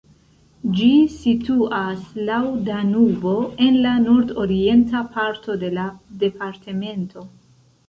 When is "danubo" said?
2.69-3.35